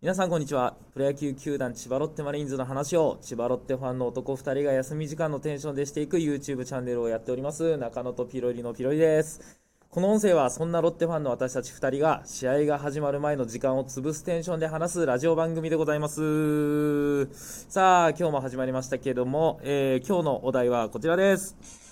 [0.00, 0.76] 皆さんこんにちは。
[0.92, 9.58] プロ野球球団千葉ロッテマリーンズの話を千葉ロッテファンの男2人が休み時間のテンションでしていく YouTube チャンネルをやっております中野とピロリのピロリです。
[9.90, 17.26] この音声はそんなロッテファンの私たち2人が試合が始まる前の時間を潰すテンションで話すラジオ番組でございます。
[17.68, 21.87] さあ、今日も始まりましたけれども、えー今日のお題はこちらです。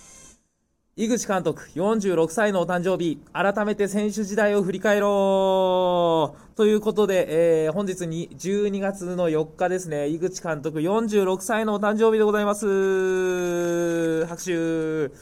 [0.99, 14.25] 井口監督46歳のお誕生日、改めて選手時代を振り返ろうということで、えー本日に12月の4日ですね、井口監督46歳のお誕生日でございます。
[14.25, 15.15] 拍手。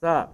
[0.00, 0.30] さあ、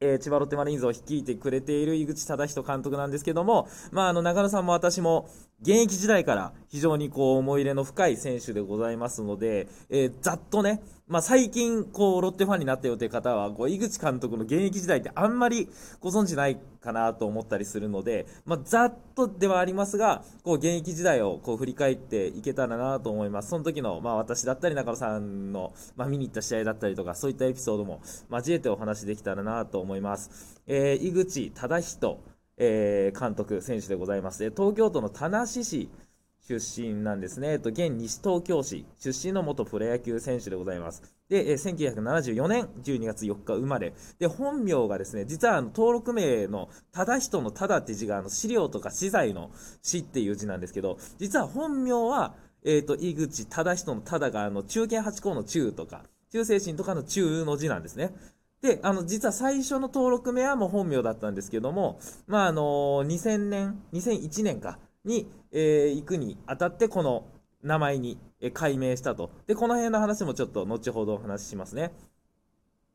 [0.00, 5.28] えー千葉ロッテマリーンズを率いてくれている井口忠人監督なんですけども、まあ、あの中野さんも私も
[5.64, 23.48] 現役時代から非常にこう思い入れの深い選手でございますので、えーざっとね、まあ、最近こうロッテファンになったよという方はこう井口監督の現役時代ってあんまりご存知ないかなと思ったりするので、まあ、ざっとではありますがこう現役時代をこう振り返っていけたらなと思います。
[23.48, 32.18] その時のまあ私だったり中野さんの、まあ、見に行った試合だったりとかそういったエピソードも交えてお話できたらなと思います、えー井口忠人、
[32.56, 35.88] えー監督選手でございますで東京都の田無市
[36.46, 37.52] 出身なんですね。
[37.52, 41.02] えっと、現西東京市出身の元プロ野球選手でございます。
[41.28, 43.94] で、えー1974年12月4日生まれ。
[44.18, 49.50] で、本名がですね、実はあの登録名の忠人の忠って字があの資料とか資材の
[49.82, 58.14] 資っていう字なんですけど、実は本名は、えっ、と、井口忠人の忠があの中堅八高の中とか、忠誠心とかの中の字なんですね。
[58.64, 67.26] で、あの、実は最初の登録名はもう本名だったんですけども、まあ、あの2000年、2001年か、に、えー行くにあたって、この
[67.62, 69.30] 名前に、え改名したと。
[69.46, 71.92] で、この辺の話もちょっと後ほどお話ししますね。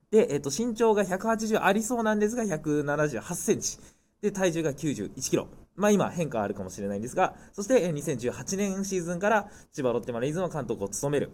[0.09, 3.77] で、えっ、と、身長が180ありそうなんですが、178センチ。
[4.23, 5.49] で、体重が91キロ。
[5.75, 11.31] まあ今変化あるかもしれないんですが、そして2018年シーズンから千葉ロッテマリーズの監督を務める。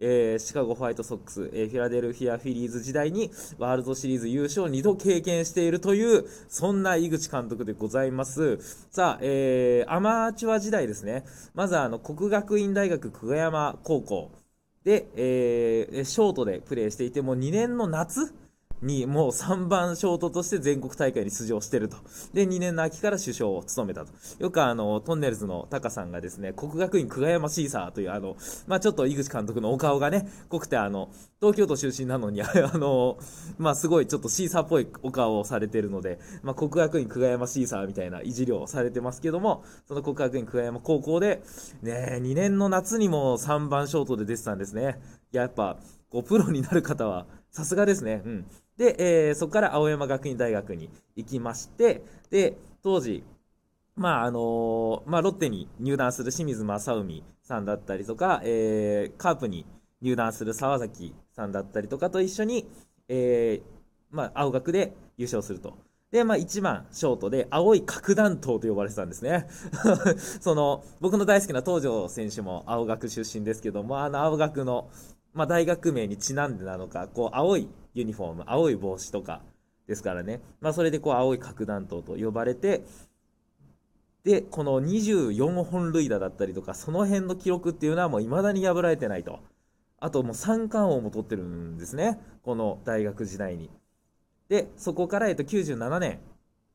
[0.00, 8.58] えーシカゴホワイトソックス、えーフィラデルフィア・フィリーズ時代にワールドシリーズ優勝を2度経験しているという、そんな井口監督でございます。
[8.90, 11.24] さあ、えーアマチュア時代ですね。
[11.54, 14.30] まずはあの、国学院大学久我山高校
[14.84, 18.32] で、えーショートでプレーしていて、もう2年の夏
[18.82, 21.96] にもう3番ショートとして全国大会に出場してると。
[22.32, 24.12] で、2年の秋から首相を務めたと。
[24.38, 32.46] よくあの、トンネルズのタカさんがですね、国学院久我山シーサーというあの、まあちょっと井口監督のお顔がね、濃くてあの、東京都出身なのに、 あ
[32.78, 33.18] の、
[33.58, 41.42] まあすごいちょっとシーサーっぽいお顔をされてるので、まあ国学院久我山シーサーみたいないじりをされてますけども、その国学院久我山高校で、
[41.82, 45.00] ね、2年の夏にも3番ショートで出てたんですね。
[45.32, 45.78] いややっぱ、
[46.10, 48.22] こう、プロになる方は、さすがですね。
[48.24, 48.46] うん。
[48.76, 53.24] で、えーそこから青山学院大学に行きまして、で、当時、
[53.96, 59.66] まああのまあ、ロッテに入団する清水正海さんだったりとか、えーカープに
[60.00, 62.66] 入団する沢崎さんだったりとかと一緒に、
[63.08, 63.78] えー
[64.10, 65.76] まあ、青学で優勝すると。
[66.10, 69.46] で、まあ、1番ショートで、青い核弾頭と呼ばれてたんですね。
[70.40, 74.88] その、僕の大好きな東條選手も青学出身ですけども、あの青学の、
[75.38, 79.40] まあ、大学名にちなんでなのか、こう、青いユニフォーム、青い帽子とか
[79.86, 80.40] ですからね。
[80.60, 82.82] まあ、それでこう、青い核弾頭と呼ばれて、
[84.24, 89.38] で、この24本塁打だったりとか、その辺の記録っていうのはもう未だに破られてないと。
[90.00, 92.18] あともう三冠王も取ってるんですね。
[92.42, 93.70] この大学時代に。
[94.48, 96.18] で、そこから、えっと、97年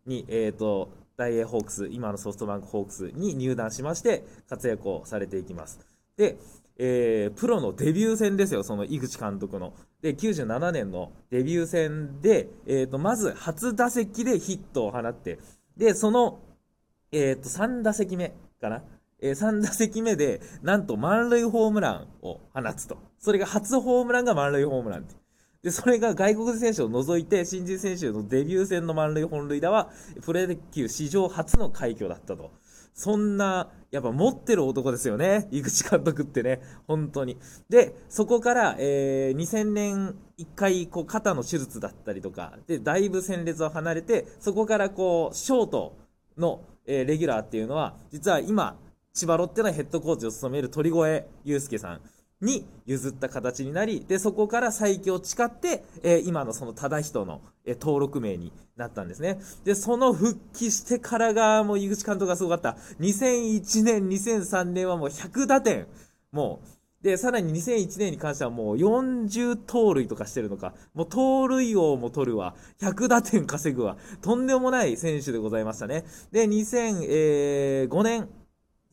[0.06, 5.93] に、えっと、大英ホークス、今のソフトバンクホークスに入団しまして、活躍をされていきます。
[6.18, 6.38] で、
[6.78, 9.74] えープロのデビュー戦ですよ、その井口監督の。
[10.02, 15.40] で、97年のデビュー戦で、えっ、と、まず初打席でヒットを放って、
[15.78, 16.40] で、その、
[17.12, 18.84] えっ、と、3打席目かな？
[19.22, 22.98] えー3打席目で、なんと満塁ホームランを放つと。
[23.20, 25.16] それが初ホームランが満塁ホームランって。
[25.64, 29.92] で、それが外国人選手を除いて、新人選手のデビュー戦の満塁本塁打は、
[30.22, 32.52] プロ野球史上初の快挙だったと。
[32.94, 35.48] そんな、やっぱ持ってる男ですよね。
[35.52, 36.62] 井口監督ってね。
[36.88, 37.38] 本当に。
[37.70, 45.98] で、そこから、えー2000年1回、こう、肩の手術だったりとか、で、だいぶ戦列を離れて、そこからこう、ショート
[46.38, 48.78] の、えーレギュラーっていうのは、実は今、
[49.14, 52.02] 千葉ロッテのヘッドコーチを務める鳥越祐介さん
[52.44, 59.40] に譲った形になり、で、そこから再起を誓って、えー今のその忠人の、えー登録名になったんですね。
[59.64, 62.78] で、その復帰してからが、もう井口監督がすごかった。
[63.00, 65.88] 2001年、2003年はもう100打点。
[66.32, 66.68] もう、
[67.04, 76.06] で、さらに2001年に関してはもう40盗塁とかしてるのか、もう盗塁王も取るわ、100打点稼ぐわ、とんでもない選手でございましたね。
[76.32, 78.30] で、2005年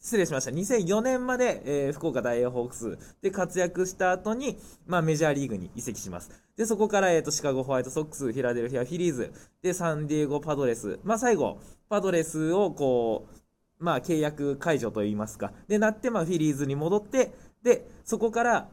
[0.00, 0.50] 失礼しました。
[0.50, 6.30] 2004年まで、えー、福岡大英ホークスで活躍した後に、まあ、メジャーリーグに移籍します。
[6.56, 9.32] で、そこから、えっ、ー、と、シカゴホワイトソックス、フィラデルフィアフィリーズ、
[9.62, 10.98] で、サンディエゴパドレス。
[11.04, 11.60] まあ、最後、
[11.90, 15.52] パドレスを、こう、まあ、契約解除といいますか。
[15.68, 17.32] で、なって、まあ、フィリーズに戻って、
[17.62, 18.68] で、そこから、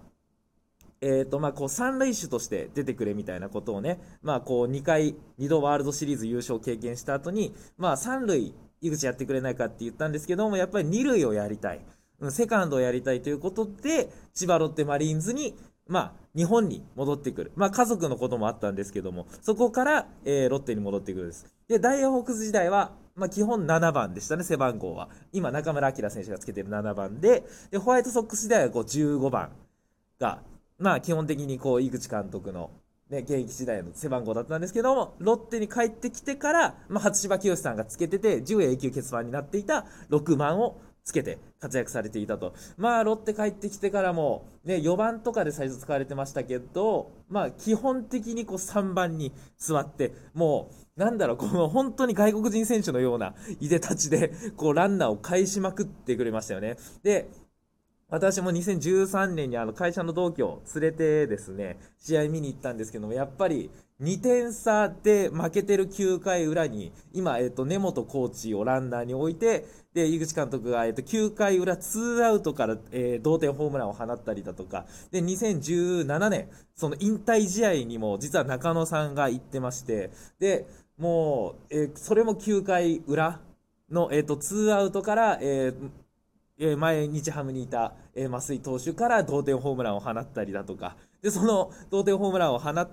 [1.00, 11.82] えーとまあ、こう三塁手として出てくれみたいなことをね、まあ、こう2回、2度ワールドシリーズ優勝を経験した後に、まあ、三塁、井口やってくれないかって言ったんですけども、やっぱり二塁をやりたい、
[12.30, 15.56] セカンドをやりたいということで、千葉ロッテマリーンズに、
[15.88, 17.52] まあ、日本に戻ってくる。
[17.56, 21.46] まあ、家族のこともあったんですけども、そこから、えー、ロッテに戻ってくるです。
[21.68, 25.10] で、ダイヤホークス時代は、まあ、基本7番でしたね、背番号は。
[25.32, 29.52] 今、中村晃選手がつけてる7番で、で、ホワイトソックス時代はこう15番
[30.20, 30.42] が
[30.80, 32.70] まあ基本的にこう井口監督の、
[33.10, 42.54] ね、現役時代の背番号だったんですけども、ロッテに帰ってきてから、まあ、初芝清さんがつけてて、10永久欠番になっていた6番をつけて活躍されていたと。
[42.76, 56.76] まあ、ロッテ帰ってきてからも、ね、4番とかで最初使われてましたけど、まあ、基本的にこう3番に座って、もう、なんだろう、この本当に外国人選手のようないでたちで、こう、ランナーを返しまくってくれましたよね。
[57.04, 57.30] で、
[58.10, 63.70] 私も2013年にあの会社の同期を連れてですね、試合見に行ったんですけども、やっぱり
[64.02, 80.66] 2点差で負けてる9回裏に、今、えっと、根本コーチをランナーに置いて、で、井口監督が、えっと、9回裏2アウトから、えー、同点ホームランを放ったりだとか、で、2017年、その引退試合にも実は中野さんが行ってまして、で、
[80.98, 83.42] もう、えー、それも9回裏
[83.90, 85.90] の、えっと、2アウトから、えー、
[86.60, 92.90] え前、日ハムにいた、え増井投手から同点ホームランを放ったりだとか、で、その同点ホームランを放っ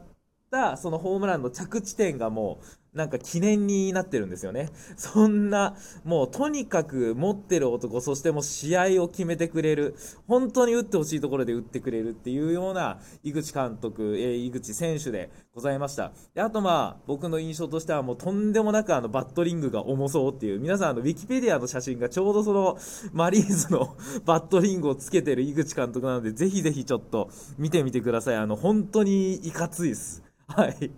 [0.55, 4.71] た、そのホームランの着地点がもう、なんか記念になってるんですよね。
[4.97, 5.75] そんな、
[6.05, 9.97] もうとにかく持ってる男、そしてもう試合を決めてくれる、
[10.29, 16.12] 本当に打ってほしいところで打ってくれるっていうような井口監督、え、井口選手でございました。
[16.35, 22.79] で、あとまあ、僕の印象としてはもうとんでもなくあのバットリングが重そうっていう、皆さんあのウィキペディアの写真がちょうどその
[23.12, 27.29] マリーズの バットリングをつけてる井口監督なので、ぜひぜひちょっと
[27.59, 28.37] 見てみてください。
[28.37, 30.24] あの、本当にいかついです。
[30.46, 30.91] はい。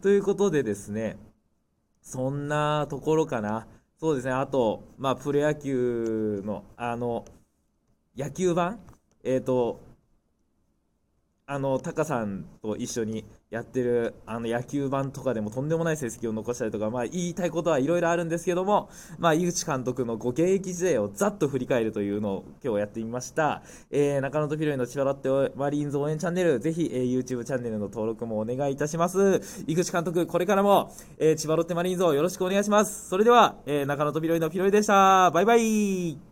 [0.00, 1.16] ということでですね、
[2.00, 3.66] そんなところかな。
[3.98, 7.24] そうですね、あと、まあ、プロ野球の、あの、
[8.16, 8.80] 野球版
[9.24, 9.80] えっ、ー、と、
[11.52, 18.88] あの、タカさんと一緒にやってるあの野球版とかでもとんでもない成績を残したりとか、まあ、言いたいことはいろいろあるんですけども、
[19.18, 23.62] まあ、井口監督のご現役時代をざっと振り返るというのを今日やってみました。
[23.90, 29.42] えー、中野とピロイの千葉ロッテマリーンズ応援チャンネル、ぜひ、えー、YouTube チャンネルの登録もお願いいたします。
[29.66, 33.10] 井口監督、これからも、えー、千葉ロッテマリーンズをよろしくお願いします。
[33.10, 35.30] それでは、えー、中野とピロイのピロイでした。
[35.30, 36.31] バイバイ